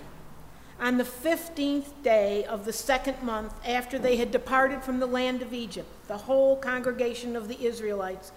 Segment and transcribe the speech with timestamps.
[0.78, 5.42] On the fifteenth day of the second month after they had departed from the land
[5.42, 8.30] of Egypt, the whole congregation of the Israelites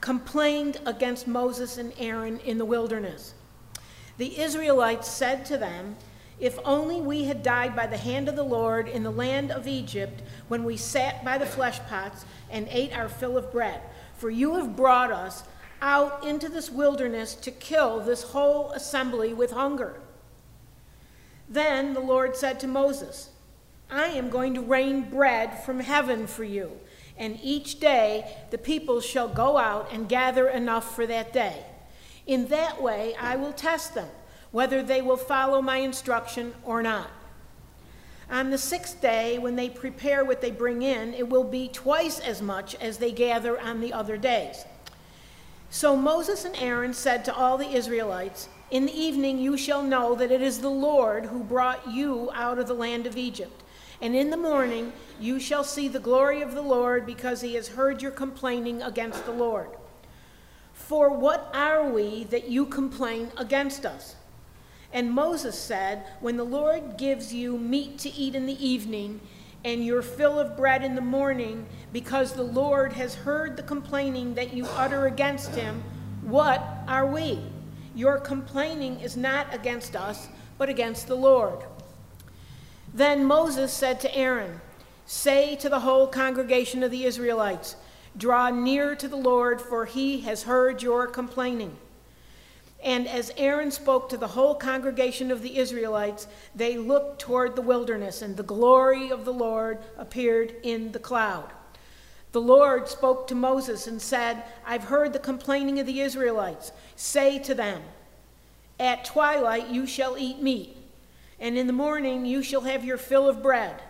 [0.00, 3.34] complained against Moses and Aaron in the wilderness.
[4.16, 5.96] The Israelites said to them,
[6.38, 9.66] If only we had died by the hand of the Lord in the land of
[9.66, 13.80] Egypt when we sat by the flesh pots and ate our fill of bread.
[14.16, 15.44] For you have brought us
[15.80, 20.00] out into this wilderness to kill this whole assembly with hunger.
[21.48, 23.30] Then the Lord said to Moses,
[23.90, 26.80] I am going to rain bread from heaven for you
[27.16, 31.64] and each day the people shall go out and gather enough for that day.
[32.26, 34.08] In that way I will test them,
[34.50, 37.10] whether they will follow my instruction or not.
[38.30, 42.18] On the sixth day, when they prepare what they bring in, it will be twice
[42.18, 44.64] as much as they gather on the other days.
[45.68, 50.14] So Moses and Aaron said to all the Israelites, In the evening you shall know
[50.14, 53.62] that it is the Lord who brought you out of the land of Egypt.
[54.00, 57.68] And in the morning you shall see the glory of the Lord, because he has
[57.68, 59.68] heard your complaining against the Lord.
[60.86, 64.16] For what are we that you complain against us?
[64.92, 69.20] And Moses said, When the Lord gives you meat to eat in the evening,
[69.64, 74.34] and your fill of bread in the morning, because the Lord has heard the complaining
[74.34, 75.82] that you utter against him,
[76.20, 77.40] what are we?
[77.94, 80.28] Your complaining is not against us,
[80.58, 81.60] but against the Lord.
[82.92, 84.60] Then Moses said to Aaron,
[85.06, 87.76] Say to the whole congregation of the Israelites,
[88.16, 91.76] Draw near to the Lord, for he has heard your complaining.
[92.82, 97.62] And as Aaron spoke to the whole congregation of the Israelites, they looked toward the
[97.62, 101.50] wilderness, and the glory of the Lord appeared in the cloud.
[102.32, 106.72] The Lord spoke to Moses and said, I've heard the complaining of the Israelites.
[106.96, 107.82] Say to them,
[108.78, 110.76] At twilight you shall eat meat
[111.44, 113.82] and in the morning you shall have your fill of bread.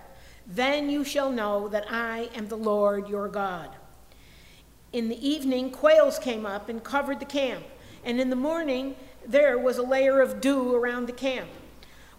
[0.46, 3.70] Then you shall know that I am the Lord your God.
[4.94, 7.64] In the evening, quails came up and covered the camp,
[8.04, 8.94] and in the morning
[9.26, 11.50] there was a layer of dew around the camp.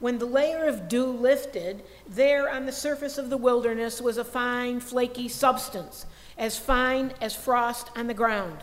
[0.01, 4.25] When the layer of dew lifted, there on the surface of the wilderness was a
[4.25, 6.05] fine, flaky substance,
[6.37, 8.57] as fine as frost on the ground.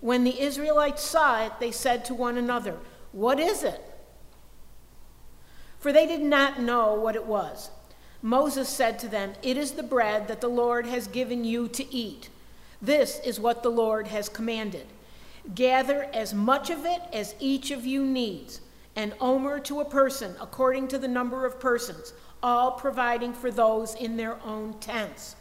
[0.00, 2.76] When the Israelites saw it, they said to one another,
[3.10, 3.82] What is it?
[5.80, 7.70] for they did not know what it was.
[8.22, 11.92] Moses said to them, It is the bread that the Lord has given you to
[11.92, 12.28] eat.
[12.86, 14.86] This is what the Lord has commanded.
[15.56, 18.60] Gather as much of it as each of you needs,
[18.94, 22.12] an omer to a person, according to the number of persons,
[22.44, 25.34] all providing for those in their own tents.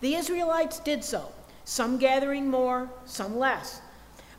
[0.00, 1.30] The Israelites did so,
[1.66, 3.82] some gathering more, some less.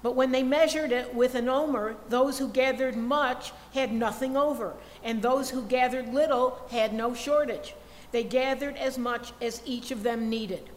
[0.01, 4.73] But when they measured it with an omer, those who gathered much had nothing over,
[5.03, 7.75] and those who gathered little had no shortage.
[8.11, 10.71] They gathered as much as each of them needed.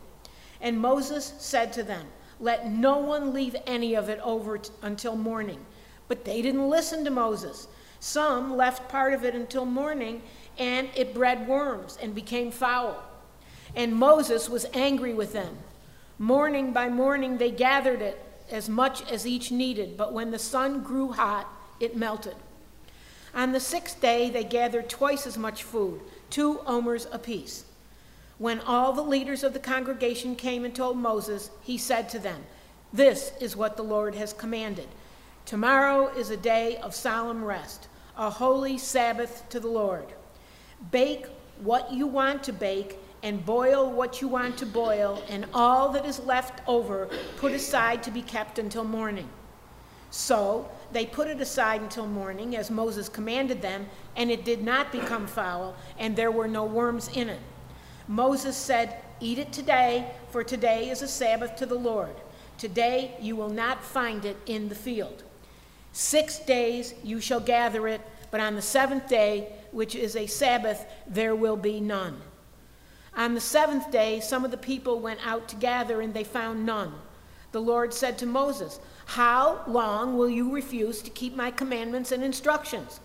[0.64, 2.06] And Moses said to them,
[2.40, 5.64] Let no one leave any of it over t- until morning.
[6.08, 7.68] But they didn't listen to Moses.
[8.00, 10.22] Some left part of it until morning,
[10.58, 12.96] and it bred worms and became foul.
[13.76, 15.58] And Moses was angry with them.
[16.18, 20.82] Morning by morning they gathered it as much as each needed, but when the sun
[20.82, 21.46] grew hot,
[21.78, 22.36] it melted.
[23.34, 26.00] On the sixth day, they gathered twice as much food,
[26.30, 27.64] two omers apiece.
[28.38, 32.44] When all the leaders of the congregation came and told Moses, he said to them,
[32.92, 34.88] This is what the Lord has commanded.
[35.46, 40.06] Tomorrow is a day of solemn rest, a holy Sabbath to the Lord.
[40.90, 41.26] Bake
[41.60, 46.04] what you want to bake and boil what you want to boil, and all that
[46.04, 47.08] is left over
[47.38, 49.28] put aside to be kept until morning.
[50.10, 54.92] So they put it aside until morning, as Moses commanded them, and it did not
[54.92, 57.40] become foul, and there were no worms in it.
[58.08, 62.14] Moses said, Eat it today, for today is a Sabbath to the Lord.
[62.58, 65.22] Today you will not find it in the field.
[65.92, 70.86] Six days you shall gather it, but on the seventh day, which is a Sabbath,
[71.06, 72.20] there will be none.
[73.16, 76.66] On the seventh day, some of the people went out to gather, and they found
[76.66, 76.92] none.
[77.52, 82.24] The Lord said to Moses, How long will you refuse to keep my commandments and
[82.24, 82.98] instructions?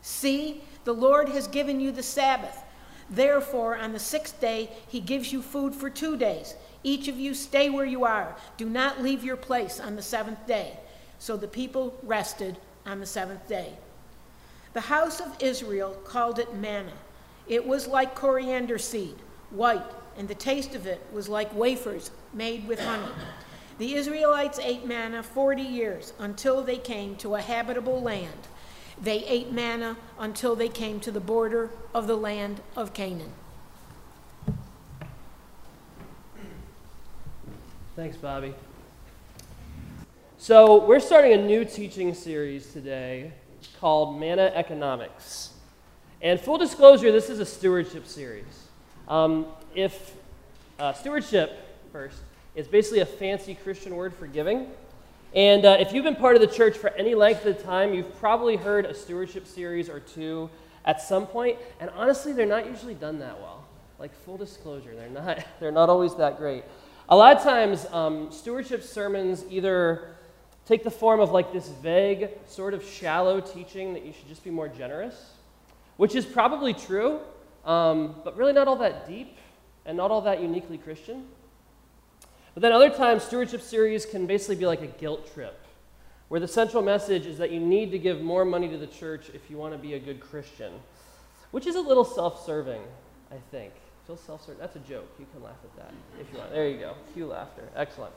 [0.00, 2.62] See, the Lord has given you the Sabbath.
[3.10, 6.54] Therefore, on the sixth day, he gives you food for two days.
[6.82, 8.36] Each of you stay where you are.
[8.56, 10.78] Do not leave your place on the seventh day.
[11.18, 13.72] So the people rested on the seventh day.
[14.74, 16.92] The house of Israel called it manna.
[17.48, 19.16] It was like coriander seed,
[19.50, 19.82] white,
[20.16, 23.12] and the taste of it was like wafers made with honey.
[23.78, 28.48] The Israelites ate manna 40 years until they came to a habitable land.
[29.00, 33.32] They ate manna until they came to the border of the land of Canaan.
[37.94, 38.54] Thanks, Bobby.
[40.36, 43.32] So, we're starting a new teaching series today
[43.80, 45.50] called Manna Economics.
[46.22, 48.68] And full disclosure, this is a stewardship series.
[49.06, 50.14] Um, if
[50.78, 51.58] uh, stewardship,
[51.92, 52.18] first,
[52.54, 54.68] is basically a fancy Christian word for giving.
[55.34, 58.18] And uh, if you've been part of the church for any length of time, you've
[58.18, 60.48] probably heard a stewardship series or two
[60.86, 61.58] at some point.
[61.80, 63.64] And honestly, they're not usually done that well.
[63.98, 65.44] Like full disclosure, they're not.
[65.60, 66.64] They're not always that great.
[67.08, 70.16] A lot of times, um, stewardship sermons either
[70.66, 74.44] take the form of like this vague, sort of shallow teaching that you should just
[74.44, 75.32] be more generous,
[75.96, 77.20] which is probably true,
[77.64, 79.36] um, but really not all that deep
[79.84, 81.26] and not all that uniquely Christian.
[82.58, 85.64] But then other times, stewardship series can basically be like a guilt trip,
[86.26, 89.30] where the central message is that you need to give more money to the church
[89.32, 90.72] if you want to be a good Christian,
[91.52, 92.80] which is a little self serving,
[93.30, 93.72] I think.
[94.08, 94.58] Feel self serving?
[94.58, 95.08] That's a joke.
[95.20, 96.50] You can laugh at that if you want.
[96.50, 96.94] There you go.
[97.14, 97.62] Cue laughter.
[97.76, 98.12] Excellent.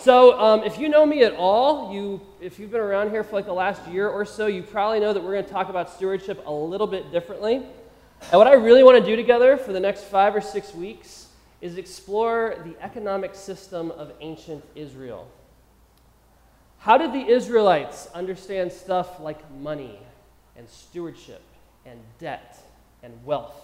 [0.00, 3.36] So, um, if you know me at all, you if you've been around here for
[3.36, 5.90] like the last year or so, you probably know that we're going to talk about
[5.90, 7.58] stewardship a little bit differently.
[7.58, 11.25] And what I really want to do together for the next five or six weeks
[11.66, 15.28] is explore the economic system of ancient Israel.
[16.78, 19.98] How did the Israelites understand stuff like money
[20.56, 21.42] and stewardship
[21.84, 22.56] and debt
[23.02, 23.56] and wealth?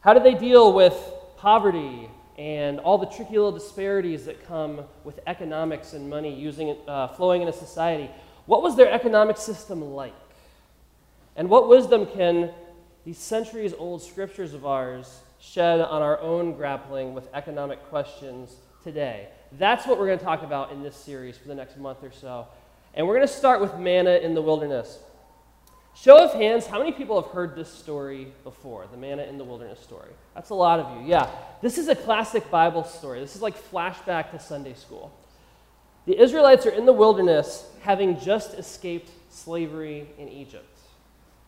[0.00, 0.94] How did they deal with
[1.36, 7.06] poverty and all the tricky little disparities that come with economics and money using, uh,
[7.06, 8.10] flowing in a society?
[8.46, 10.14] What was their economic system like?
[11.36, 12.50] And what wisdom can
[13.04, 15.20] these centuries old scriptures of ours
[15.52, 19.28] shed on our own grappling with economic questions today?
[19.52, 22.10] That's what we're going to talk about in this series for the next month or
[22.10, 22.48] so.
[22.94, 24.98] And we're going to start with manna in the wilderness.
[25.94, 29.44] Show of hands, how many people have heard this story before, the manna in the
[29.44, 30.10] wilderness story?
[30.34, 31.08] That's a lot of you.
[31.08, 31.30] Yeah.
[31.62, 33.20] This is a classic Bible story.
[33.20, 35.12] This is like flashback to Sunday school.
[36.06, 40.75] The Israelites are in the wilderness having just escaped slavery in Egypt.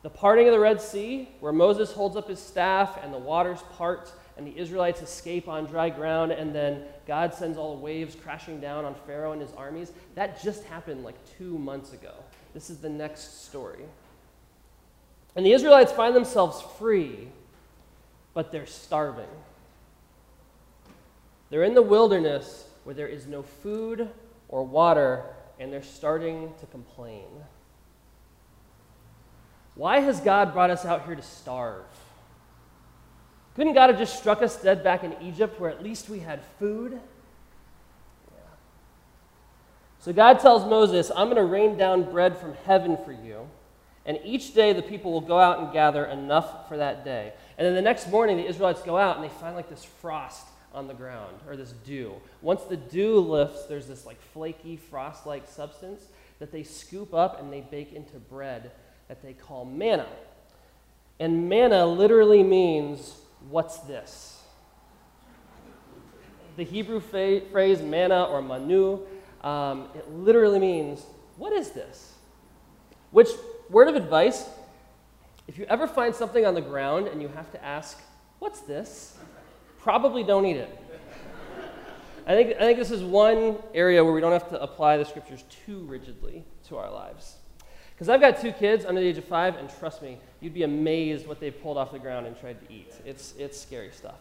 [0.03, 3.61] The parting of the Red Sea, where Moses holds up his staff and the waters
[3.77, 8.15] part and the Israelites escape on dry ground, and then God sends all the waves
[8.15, 12.15] crashing down on Pharaoh and his armies, that just happened like two months ago.
[12.55, 13.83] This is the next story.
[15.35, 17.29] And the Israelites find themselves free,
[18.33, 19.27] but they're starving.
[21.51, 24.09] They're in the wilderness where there is no food
[24.49, 25.25] or water,
[25.59, 27.27] and they're starting to complain.
[29.79, 31.87] Why has God brought us out here to starve?
[33.57, 36.41] Couldn't God have just struck us dead back in Egypt where at least we had
[36.59, 36.93] food?
[38.31, 38.41] Yeah.
[40.01, 43.49] So God tells Moses, I'm going to rain down bread from heaven for you
[44.09, 47.35] and each day the people will go out and gather enough for that day.
[47.59, 50.47] And then the next morning the Israelites go out and they find like this frost
[50.73, 52.15] on the ground or this dew.
[52.41, 56.07] Once the dew lifts, there's this like flaky frost like substance
[56.39, 58.71] that they scoop up and they bake into bread
[59.09, 60.07] that they call manna.
[61.19, 63.17] And manna literally means,
[63.51, 64.43] what's this?
[66.57, 69.01] The Hebrew phrase manna or manu,
[69.43, 71.03] um, it literally means,
[71.37, 72.15] what is this?
[73.11, 73.29] Which
[73.71, 74.49] word of advice
[75.47, 77.99] if you ever find something on the ground and you have to ask,
[78.39, 79.17] What's this?
[79.79, 80.79] probably don't eat it.
[82.27, 85.05] I think, I think this is one area where we don't have to apply the
[85.05, 87.37] scriptures too rigidly to our lives.
[87.99, 90.63] Because I've got two kids under the age of five, and trust me, you'd be
[90.63, 92.93] amazed what they've pulled off the ground and tried to eat.
[93.05, 94.15] It's, it's scary stuff.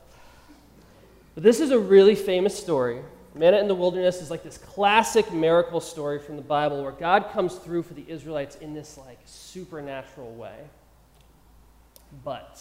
[1.36, 3.02] But this is a really famous story
[3.38, 7.32] Manna in the wilderness is like this classic miracle story from the Bible where God
[7.32, 10.56] comes through for the Israelites in this like supernatural way.
[12.24, 12.60] But,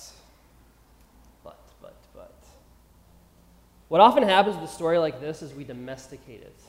[1.43, 2.35] but, but, but.
[3.89, 6.61] What often happens with a story like this is we domesticate it.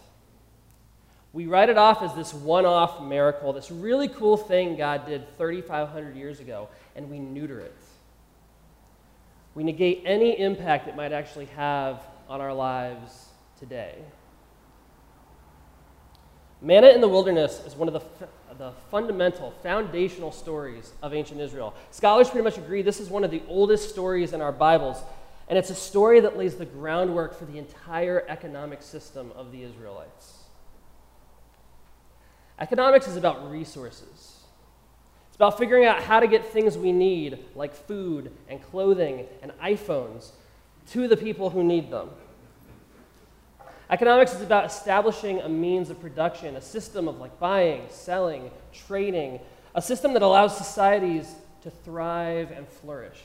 [1.34, 5.38] We write it off as this one off miracle, this really cool thing God did
[5.38, 7.76] 3,500 years ago, and we neuter it.
[9.54, 13.30] We negate any impact it might actually have on our lives
[13.60, 13.96] today.
[16.62, 21.76] Manna in the wilderness is one of the, the fundamental, foundational stories of ancient Israel.
[21.92, 24.98] Scholars pretty much agree this is one of the oldest stories in our Bibles,
[25.50, 29.64] and it's a story that lays the groundwork for the entire economic system of the
[29.64, 30.37] Israelites.
[32.60, 34.42] Economics is about resources.
[35.28, 39.52] It's about figuring out how to get things we need, like food and clothing and
[39.64, 40.32] iPhones,
[40.92, 42.10] to the people who need them.
[43.90, 49.40] Economics is about establishing a means of production, a system of like buying, selling, trading,
[49.76, 53.22] a system that allows societies to thrive and flourish.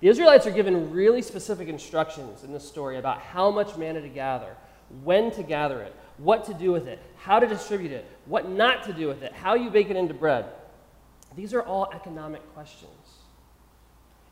[0.00, 4.08] The Israelites are given really specific instructions in this story about how much manna to
[4.08, 4.54] gather,
[5.02, 8.84] when to gather it, what to do with it, how to distribute it, what not
[8.84, 10.46] to do with it, how you bake it into bread.
[11.36, 12.92] These are all economic questions.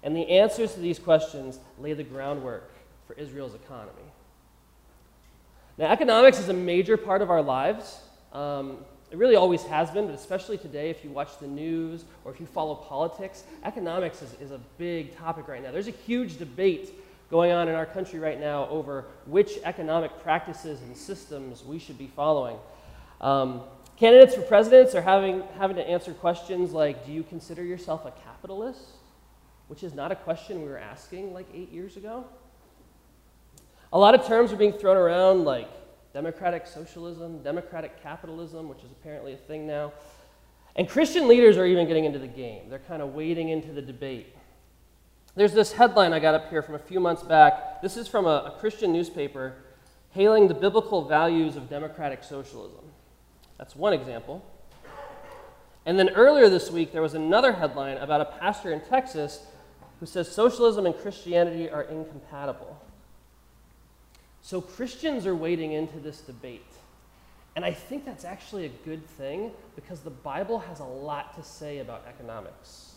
[0.02, 2.71] And the answers to these questions lay the groundwork
[3.07, 3.93] for Israel's economy.
[5.78, 8.00] Now, economics is a major part of our lives.
[8.33, 8.78] Um,
[9.11, 12.40] it really always has been, but especially today, if you watch the news or if
[12.40, 15.71] you follow politics, economics is, is a big topic right now.
[15.71, 16.93] There's a huge debate
[17.30, 21.99] going on in our country right now over which economic practices and systems we should
[21.99, 22.56] be following.
[23.21, 23.62] Um,
[23.97, 28.12] candidates for presidents are having, having to answer questions like Do you consider yourself a
[28.25, 28.83] capitalist?
[29.68, 32.25] Which is not a question we were asking like eight years ago.
[33.92, 35.68] A lot of terms are being thrown around like
[36.12, 39.92] democratic socialism, democratic capitalism, which is apparently a thing now.
[40.76, 42.68] And Christian leaders are even getting into the game.
[42.68, 44.36] They're kind of wading into the debate.
[45.37, 47.83] There's this headline I got up here from a few months back.
[47.83, 49.55] This is from a, a Christian newspaper
[50.12, 52.87] hailing the biblical values of democratic socialism.
[53.59, 54.43] That's one example.
[55.85, 59.45] And then earlier this week, there was another headline about a pastor in Texas
[60.00, 62.81] who says socialism and Christianity are incompatible.
[64.40, 66.64] So Christians are wading into this debate.
[67.57, 71.43] And I think that's actually a good thing because the Bible has a lot to
[71.43, 72.96] say about economics.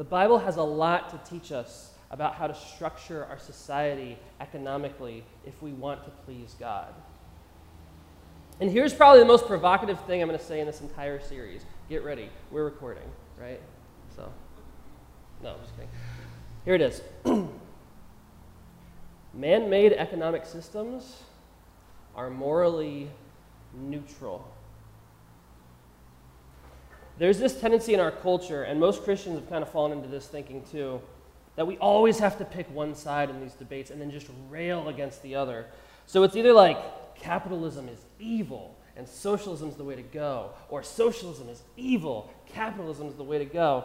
[0.00, 5.24] The Bible has a lot to teach us about how to structure our society economically
[5.44, 6.94] if we want to please God.
[8.60, 11.66] And here's probably the most provocative thing I'm going to say in this entire series.
[11.90, 12.30] Get ready.
[12.50, 13.60] We're recording, right?
[14.16, 14.32] So,
[15.42, 15.90] no, I'm just kidding.
[16.64, 17.02] Here it is.
[19.34, 21.24] Man made economic systems
[22.16, 23.10] are morally
[23.74, 24.50] neutral.
[27.20, 30.26] There's this tendency in our culture, and most Christians have kind of fallen into this
[30.26, 31.02] thinking too,
[31.54, 34.88] that we always have to pick one side in these debates and then just rail
[34.88, 35.66] against the other.
[36.06, 36.78] So it's either like
[37.16, 43.06] capitalism is evil and socialism is the way to go, or socialism is evil, capitalism
[43.06, 43.84] is the way to go.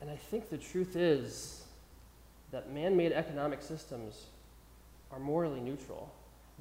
[0.00, 1.62] And I think the truth is,
[2.52, 4.24] that man made economic systems
[5.12, 6.10] are morally neutral.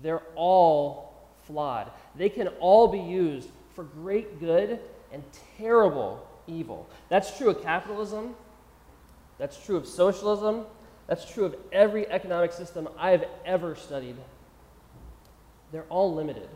[0.03, 1.13] They're all
[1.45, 1.89] flawed.
[2.17, 3.47] They can all be used
[3.77, 4.79] for great good
[5.13, 5.24] and
[5.60, 6.89] terrible evil.
[7.10, 8.36] That's true of capitalism.
[9.38, 10.65] That's true of socialism.
[11.05, 14.15] That's true of every economic system I've ever studied.
[15.72, 16.50] They're all limited.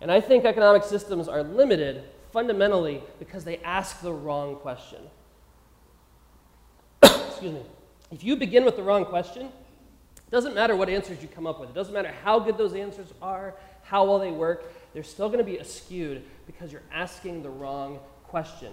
[0.00, 5.00] And I think economic systems are limited fundamentally because they ask the wrong question
[7.02, 7.62] excuse me,
[8.12, 11.58] if you begin with the wrong question, it doesn't matter what answers you come up
[11.58, 11.70] with.
[11.70, 14.72] It doesn't matter how good those answers are, how well they work.
[14.94, 18.72] They're still going to be askewed because you're asking the wrong question.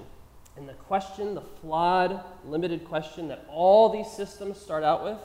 [0.56, 5.20] And the question, the flawed, limited question that all these systems start out with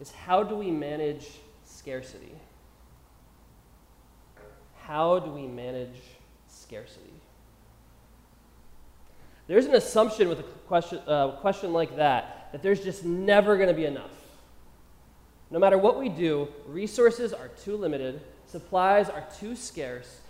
[0.00, 1.28] is how do we manage
[1.64, 2.34] scarcity?
[4.82, 6.00] How do we manage
[6.48, 7.12] scarcity?
[9.46, 13.68] There's an assumption with a question, uh, question like that that there's just never going
[13.68, 14.12] to be enough.
[15.50, 18.20] No matter what we do, resources are too limited,
[18.54, 20.20] supplies are too scarce.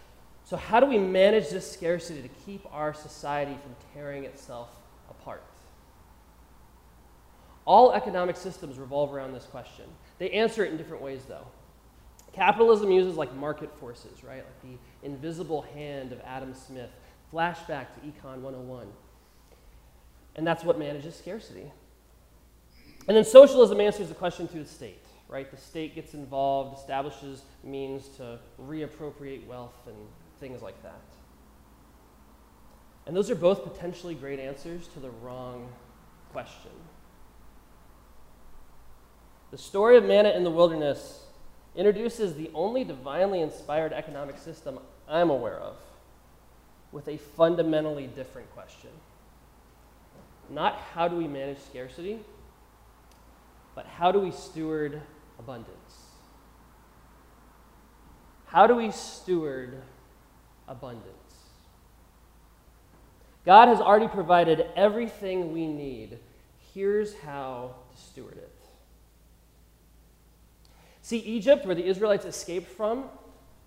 [0.45, 4.71] So, how do we manage this scarcity to keep our society from tearing itself
[5.11, 5.45] apart?
[7.67, 9.85] All economic systems revolve around this question.
[10.19, 11.47] They answer it in different ways, though.
[12.33, 14.43] Capitalism uses like market forces, right?
[14.43, 16.91] Like the invisible hand of Adam Smith.
[17.31, 18.87] Flashback to Econ 101.
[20.37, 21.71] And that's what manages scarcity.
[23.07, 25.05] And then socialism answers the question through the state,
[25.35, 25.51] right?
[25.51, 29.97] The state gets involved, establishes means to reappropriate wealth and
[30.39, 31.03] things like that.
[33.05, 35.69] And those are both potentially great answers to the wrong
[36.31, 36.71] question.
[39.51, 41.25] The story of manna in the wilderness
[41.75, 45.75] introduces the only divinely inspired economic system I'm aware of
[46.93, 48.91] with a fundamentally different question.
[50.49, 52.21] Not how do we manage scarcity,
[53.75, 55.03] but how do we steward
[55.39, 56.05] abundance?
[58.47, 59.83] How do we steward
[60.69, 61.11] abundance?
[63.45, 66.19] God has already provided everything we need.
[66.73, 68.51] Here's how to steward it.
[71.03, 73.05] See, Egypt, where the Israelites escaped from,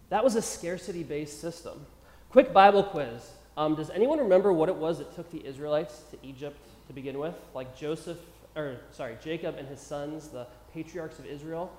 [0.10, 1.86] that was a scarcity based system.
[2.30, 3.32] Quick Bible quiz.
[3.56, 7.20] Um, does anyone remember what it was that took the Israelites to Egypt to begin
[7.20, 7.36] with?
[7.54, 8.18] Like Joseph,
[8.56, 10.48] or sorry, Jacob and his sons, the
[10.78, 11.72] patriarchs of Israel.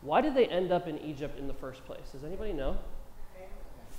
[0.00, 2.08] Why did they end up in Egypt in the first place?
[2.10, 2.78] Does anybody know?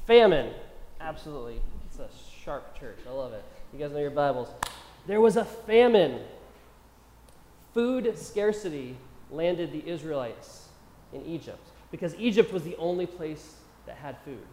[0.07, 0.51] Famine.
[0.99, 1.61] Absolutely.
[1.85, 2.09] It's a
[2.43, 2.97] sharp church.
[3.07, 3.43] I love it.
[3.71, 4.47] You guys know your Bibles.
[5.05, 6.21] There was a famine.
[7.75, 8.97] Food scarcity
[9.29, 10.69] landed the Israelites
[11.13, 14.47] in Egypt because Egypt was the only place that had food.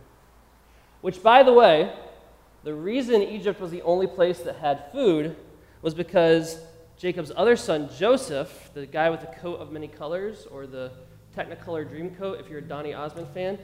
[1.01, 1.95] Which, by the way,
[2.63, 5.35] the reason Egypt was the only place that had food
[5.81, 6.59] was because
[6.99, 10.91] Jacob's other son, Joseph, the guy with the coat of many colors, or the
[11.37, 13.57] Technicolor dream coat, if you're a Donny Osmond fan,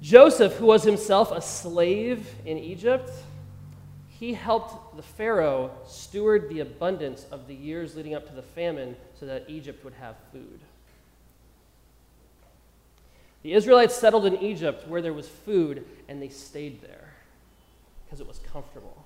[0.00, 3.10] Joseph, who was himself a slave in Egypt,
[4.08, 8.96] he helped the Pharaoh steward the abundance of the years leading up to the famine
[9.18, 10.60] so that Egypt would have food.
[13.42, 17.14] The Israelites settled in Egypt where there was food, and they stayed there
[18.04, 19.04] because it was comfortable.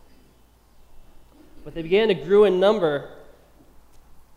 [1.67, 3.11] But they began to grow in number,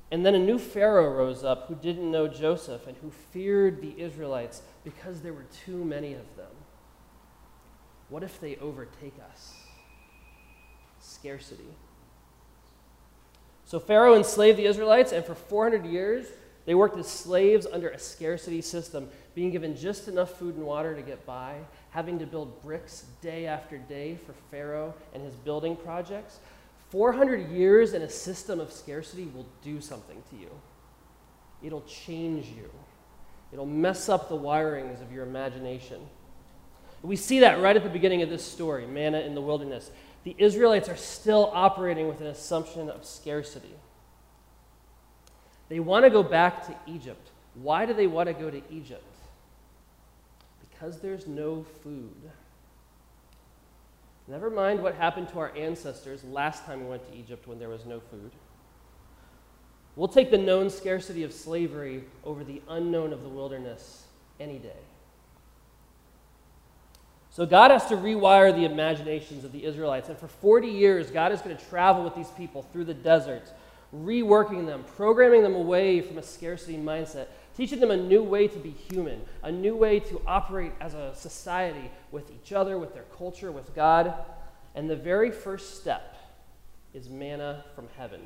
[0.09, 4.01] and then a new Pharaoh rose up who didn't know Joseph and who feared the
[4.01, 6.49] Israelites because there were too many of them.
[8.09, 9.53] What if they overtake us?
[10.99, 11.69] Scarcity.
[13.63, 16.25] So Pharaoh enslaved the Israelites, and for 400 years,
[16.65, 20.95] they worked as slaves under a scarcity system, being given just enough food and water
[20.95, 21.57] to get by,
[21.91, 26.39] having to build bricks day after day for Pharaoh and his building projects.
[26.89, 30.49] 400 years in a system of scarcity will do something to you.
[31.61, 32.69] It'll change you.
[33.51, 36.01] It'll mess up the wirings of your imagination.
[37.01, 39.89] We see that right at the beginning of this story, manna in the wilderness.
[40.23, 43.73] The Israelites are still operating with an assumption of scarcity.
[45.69, 47.29] They want to go back to Egypt.
[47.53, 49.03] Why do they want to go to Egypt?
[50.69, 52.31] Because there's no food.
[54.29, 57.69] Never mind what happened to our ancestors last time we went to Egypt when there
[57.69, 58.31] was no food.
[59.95, 64.05] We'll take the known scarcity of slavery over the unknown of the wilderness
[64.39, 64.77] any day.
[67.31, 70.09] So God has to rewire the imaginations of the Israelites.
[70.09, 73.51] And for 40 years, God is going to travel with these people through the desert,
[73.95, 77.27] reworking them, programming them away from a scarcity mindset,
[77.59, 81.13] teaching them a new way to be human, a new way to operate as a
[81.13, 84.13] society with each other, with their culture, with God.
[84.75, 86.15] And the very first step
[86.93, 88.21] is manna from heaven.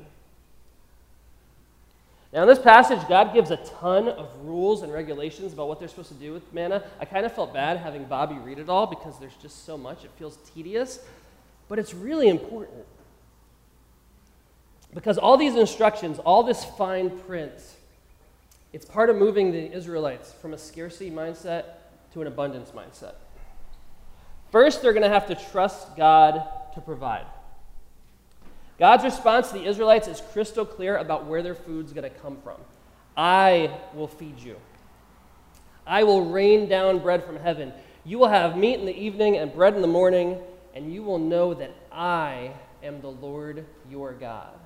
[2.32, 5.88] Now, in this passage, God gives a ton of rules and regulations about what they're
[5.88, 6.84] supposed to do with manna.
[7.00, 10.04] I kind of felt bad having Bobby read it all because there's just so much.
[10.04, 11.00] It feels tedious,
[11.68, 12.84] but it's really important.
[14.94, 17.52] Because all these instructions, all this fine print,
[18.74, 21.64] it's part of moving the Israelites from a scarcity mindset
[22.12, 23.14] to an abundance mindset.
[24.50, 27.24] First, they're going to have to trust God to provide.
[28.76, 32.36] God's response to the Israelites is crystal clear about where their food's going to come
[32.42, 32.56] from.
[33.16, 34.56] I will feed you.
[35.86, 37.72] I will rain down bread from heaven.
[38.04, 40.38] You will have meat in the evening and bread in the morning,
[40.74, 42.50] and you will know that I
[42.82, 44.58] am the Lord your God.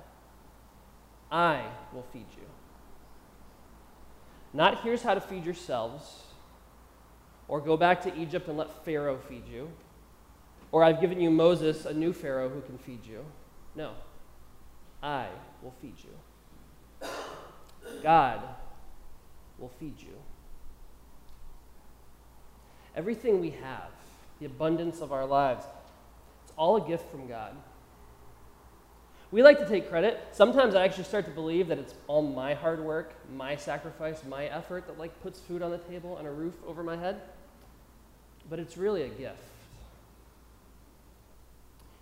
[1.31, 2.38] I will feed you.
[4.53, 6.23] Not here's how to feed yourselves,
[7.47, 9.69] or go back to Egypt and let Pharaoh feed you,
[10.71, 13.25] or I've given you Moses, a new Pharaoh who can feed you.
[13.75, 13.91] No,
[15.01, 15.27] I
[15.61, 17.07] will feed you.
[18.03, 18.41] God
[19.57, 20.15] will feed you.
[22.95, 23.91] Everything we have,
[24.39, 25.65] the abundance of our lives,
[26.43, 27.55] it's all a gift from God.
[29.31, 30.19] We like to take credit.
[30.31, 34.45] Sometimes I actually start to believe that it's all my hard work, my sacrifice, my
[34.45, 37.21] effort that like puts food on the table and a roof over my head.
[38.49, 39.37] But it's really a gift.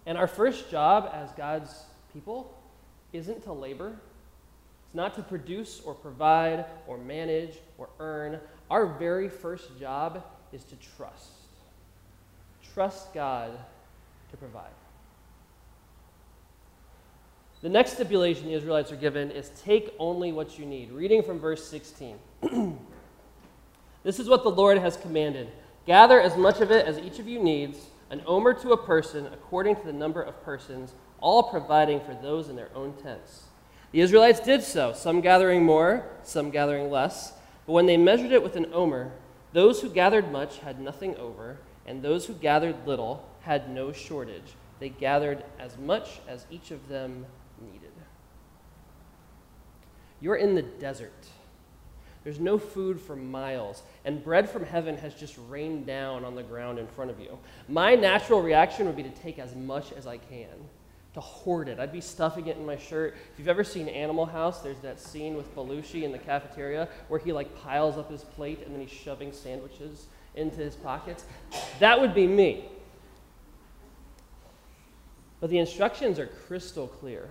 [0.06, 2.58] And our first job as God's people
[3.12, 3.94] isn't to labor.
[4.86, 8.40] It's not to produce or provide or manage or earn.
[8.72, 11.32] Our very first job is to trust.
[12.74, 13.52] Trust God
[14.32, 14.72] to provide.
[17.62, 20.92] The next stipulation the Israelites are given is take only what you need.
[20.92, 22.18] Reading from verse 16.
[24.04, 25.50] this is what the Lord has commanded
[25.88, 29.26] Gather as much of it as each of you needs, an omer to a person,
[29.28, 33.46] according to the number of persons, all providing for those in their own tents.
[33.92, 37.34] The Israelites did so, some gathering more, some gathering less.
[37.66, 39.14] But when they measured it with an omer,
[39.54, 44.54] those who gathered much had nothing over, and those who gathered little had no shortage.
[44.80, 47.26] They gathered as much as each of them
[47.62, 47.92] needed.
[50.20, 51.14] You're in the desert.
[52.24, 56.44] There's no food for miles, and bread from heaven has just rained down on the
[56.44, 57.38] ground in front of you.
[57.70, 60.50] My natural reaction would be to take as much as I can,
[61.14, 61.80] to hoard it.
[61.80, 63.16] I'd be stuffing it in my shirt.
[63.32, 67.20] If you've ever seen Animal House, there's that scene with Belushi in the cafeteria where
[67.20, 71.24] he like piles up his plate and then he's shoving sandwiches into his pockets.
[71.80, 72.66] That would be me.
[75.40, 77.30] But the instructions are crystal clear.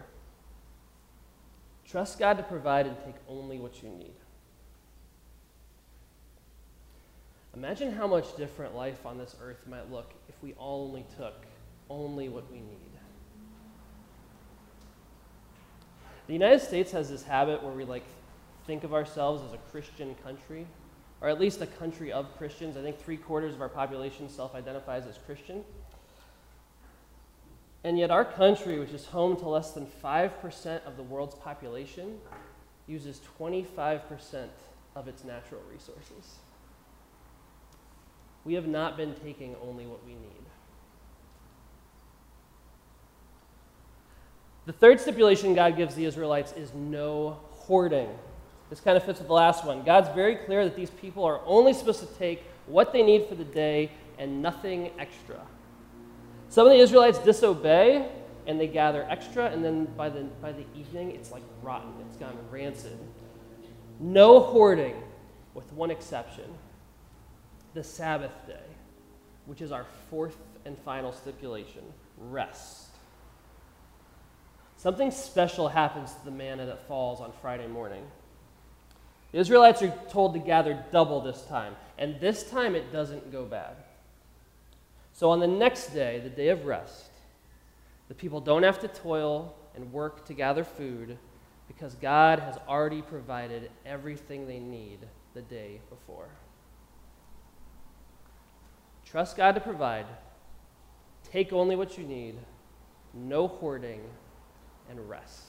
[1.91, 4.15] Trust God to provide and take only what you need.
[7.55, 11.47] Imagine how much different life on this earth might look if we all only took
[11.89, 12.91] only what we need.
[16.27, 18.03] The United States has this habit where we like
[18.67, 20.67] think of ourselves as a Christian country,
[21.21, 22.77] or at least a country of Christians.
[22.77, 25.65] I think three quarters of our population self identifies as Christian.
[27.87, 32.19] And yet, our country, which is home to less than 5% of the world's population,
[32.89, 34.49] uses 25%
[34.97, 36.39] of its natural resources.
[38.45, 40.47] We have not been taking only what we need.
[44.65, 48.09] The third stipulation God gives the Israelites is no hoarding.
[48.69, 49.85] This kind of fits with the last one.
[49.85, 53.37] God's very clear that these people are only supposed to take what they need for
[53.37, 55.41] the day and nothing extra.
[56.57, 58.09] Some of the Israelites disobey
[58.47, 61.93] and they gather extra, and then by the, by the evening, it's like rotten.
[62.09, 62.99] It's gone rancid.
[64.01, 64.95] No hoarding,
[65.53, 66.45] with one exception
[67.75, 68.65] the Sabbath day,
[69.45, 71.83] which is our fourth and final stipulation
[72.17, 72.87] rest.
[74.79, 78.05] Something special happens to the manna that falls on Friday morning.
[79.33, 83.45] The Israelites are told to gather double this time, and this time it doesn't go
[83.45, 83.77] bad.
[85.17, 87.11] So on the next day, the day of rest,
[88.09, 91.17] the people don't have to toil and work to gather food
[91.69, 94.99] because God has already provided everything they need
[95.33, 96.29] the day before.
[99.07, 100.05] Trust God to provide.
[101.33, 102.35] Take only what you need.
[103.15, 104.03] No hoarding
[104.91, 105.45] and rest.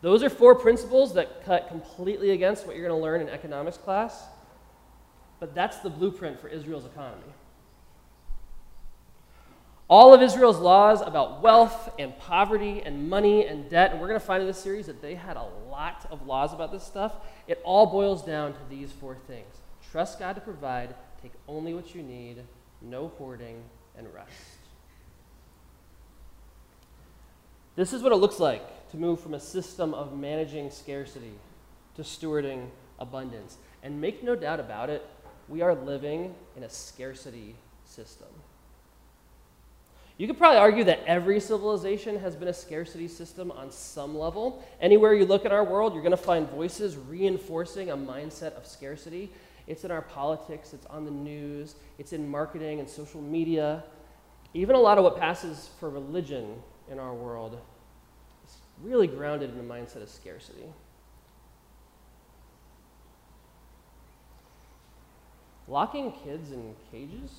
[0.00, 3.76] Those are four principles that cut completely against what you're going to learn in economics
[3.76, 4.24] class,
[5.38, 7.34] but that's the blueprint for Israel's economy.
[9.88, 14.18] All of Israel's laws about wealth and poverty and money and debt, and we're going
[14.18, 17.14] to find in this series that they had a lot of laws about this stuff.
[17.46, 19.56] It all boils down to these four things
[19.90, 20.92] trust God to provide,
[21.22, 22.38] take only what you need,
[22.82, 23.62] no hoarding,
[23.96, 24.32] and rest.
[27.76, 31.34] This is what it looks like to move from a system of managing scarcity
[31.96, 32.68] to stewarding
[32.98, 33.56] abundance.
[33.82, 35.06] And make no doubt about it,
[35.48, 38.28] we are living in a scarcity system.
[40.16, 44.64] You could probably argue that every civilization has been a scarcity system on some level.
[44.80, 48.64] Anywhere you look in our world, you're going to find voices reinforcing a mindset of
[48.64, 49.32] scarcity.
[49.66, 53.82] It's in our politics, it's on the news, it's in marketing and social media.
[54.52, 57.58] Even a lot of what passes for religion in our world
[58.46, 60.66] is really grounded in a mindset of scarcity.
[65.66, 67.30] Locking kids in cages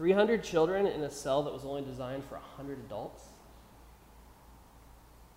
[0.00, 3.22] 300 children in a cell that was only designed for 100 adults?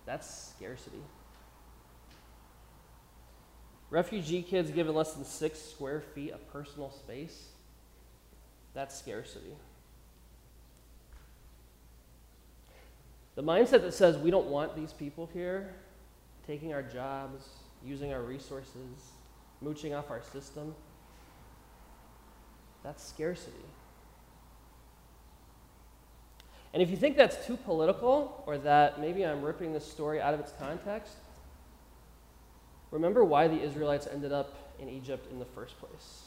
[0.06, 1.02] That's scarcity.
[3.90, 7.48] Refugee kids given less than six square feet of personal space?
[8.72, 9.54] That's scarcity.
[13.34, 15.74] The mindset that says we don't want these people here
[16.46, 17.50] taking our jobs,
[17.84, 19.12] using our resources,
[19.60, 20.74] mooching off our system,
[22.82, 23.52] that's scarcity.
[26.74, 30.34] And if you think that's too political or that maybe I'm ripping this story out
[30.34, 31.14] of its context,
[32.90, 36.24] remember why the Israelites ended up in Egypt in the first place.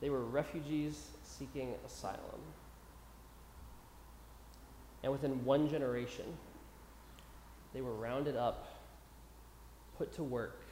[0.00, 2.40] They were refugees seeking asylum.
[5.02, 6.24] And within one generation,
[7.74, 8.68] they were rounded up,
[9.98, 10.62] put to work,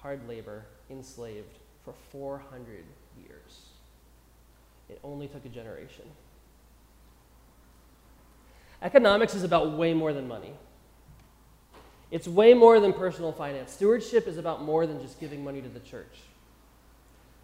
[0.00, 2.84] hard labor, enslaved for 400
[3.20, 3.62] years.
[4.88, 6.04] It only took a generation.
[8.82, 10.52] Economics is about way more than money.
[12.10, 13.72] It's way more than personal finance.
[13.72, 16.20] Stewardship is about more than just giving money to the church.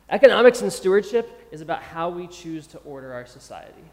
[0.09, 3.85] Economics and stewardship is about how we choose to order our society,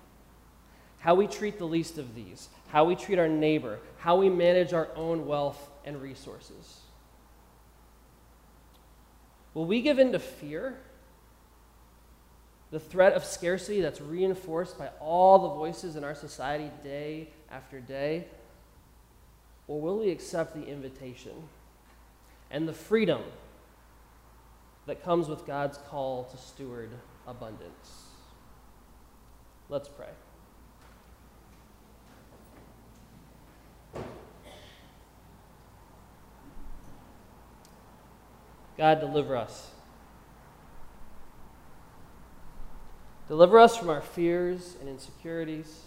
[1.00, 4.74] how we treat the least of these, how we treat our neighbor, how we manage
[4.74, 6.82] our own wealth and resources.
[9.54, 10.78] Will we give in to fear?
[12.72, 17.82] The threat of scarcity that's reinforced by all the voices in our society day after
[17.82, 18.28] day?
[19.68, 21.34] Or will we accept the invitation
[22.50, 23.22] and the freedom
[24.86, 26.92] that comes with God's call to steward
[27.28, 28.08] abundance?
[29.70, 30.08] Let's pray.
[38.78, 39.72] God, deliver us.
[43.32, 45.84] Deliver us from our fears and insecurities.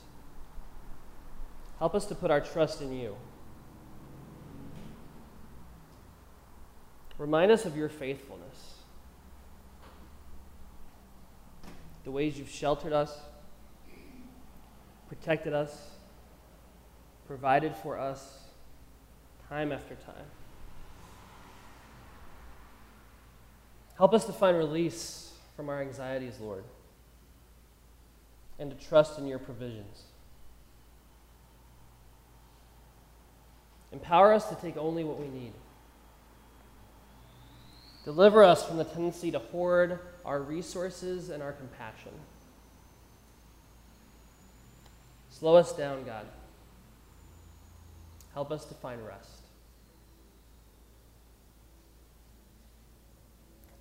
[1.79, 3.15] Help us to put our trust in you.
[7.19, 8.77] Remind us of your faithfulness,
[12.05, 13.15] the ways you've sheltered us,
[15.09, 15.91] protected us,
[17.27, 18.39] provided for us
[19.51, 20.25] time after time.
[23.99, 26.65] Help us to find release from our anxieties, Lord,
[28.59, 30.05] and to trust in your provisions.
[33.93, 35.53] Empower us to take only what we need.
[38.05, 42.13] Deliver us from the tendency to hoard our resources and our compassion.
[45.31, 46.27] Slow us down, God.
[48.35, 49.29] Help us to find rest.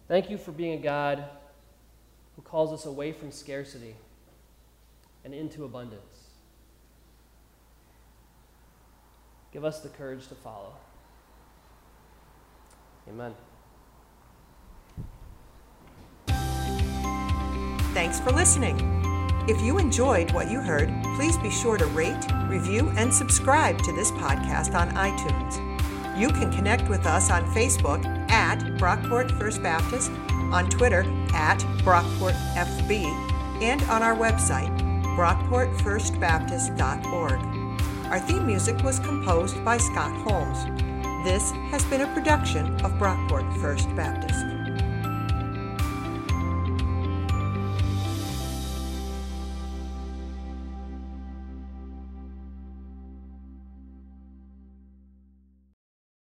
[0.08, 1.24] Thank you for being a God
[2.36, 3.96] who calls us away from scarcity
[5.24, 6.30] and into abundance.
[9.52, 10.74] Give us the courage to follow.
[13.08, 13.34] Amen.
[17.94, 19.04] Thanks for listening.
[19.48, 23.92] If you enjoyed what you heard, please be sure to rate, review, and subscribe to
[23.92, 25.74] this podcast on iTunes.
[26.20, 31.02] You can connect with us on Facebook at Brockport First Baptist, on Twitter
[31.34, 33.04] at BrockportFB,
[33.62, 34.73] and on our website,
[35.16, 37.40] brockportfirstbaptist.org.
[38.12, 40.66] Our theme music was composed by Scott Holmes.
[41.24, 44.53] This has been a production of Brockport First Baptist.